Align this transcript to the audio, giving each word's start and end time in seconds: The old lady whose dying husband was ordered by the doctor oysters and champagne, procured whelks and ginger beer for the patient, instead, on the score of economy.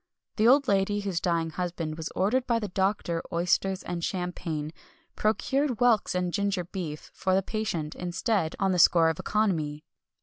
The 0.37 0.47
old 0.47 0.67
lady 0.67 1.01
whose 1.01 1.19
dying 1.21 1.51
husband 1.51 1.95
was 1.95 2.09
ordered 2.15 2.47
by 2.47 2.57
the 2.57 2.69
doctor 2.69 3.21
oysters 3.31 3.83
and 3.83 4.03
champagne, 4.03 4.71
procured 5.15 5.77
whelks 5.79 6.15
and 6.15 6.33
ginger 6.33 6.63
beer 6.63 6.97
for 7.13 7.35
the 7.35 7.43
patient, 7.43 7.93
instead, 7.93 8.55
on 8.57 8.71
the 8.71 8.79
score 8.79 9.09
of 9.09 9.19
economy. 9.19 9.83